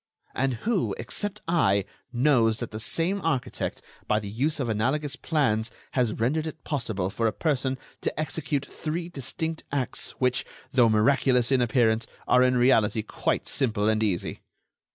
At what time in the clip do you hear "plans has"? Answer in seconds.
5.15-6.13